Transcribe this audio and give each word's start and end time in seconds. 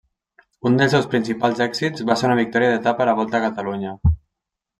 Un 0.69 0.77
dels 0.79 0.95
seus 0.95 1.05
principals 1.11 1.61
èxits 1.65 2.07
va 2.11 2.17
ser 2.21 2.27
una 2.31 2.39
victòria 2.41 2.73
d'etapa 2.73 3.05
a 3.07 3.09
la 3.11 3.15
Volta 3.21 3.39
a 3.43 3.45
Catalunya. 3.45 3.95